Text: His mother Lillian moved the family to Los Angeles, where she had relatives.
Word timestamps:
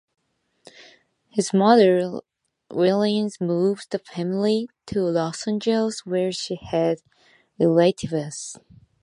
His 1.29 1.53
mother 1.53 2.21
Lillian 2.71 3.29
moved 3.39 3.91
the 3.91 3.99
family 3.99 4.67
to 4.87 5.01
Los 5.01 5.47
Angeles, 5.47 6.07
where 6.07 6.31
she 6.31 6.55
had 6.55 7.03
relatives. 7.59 8.57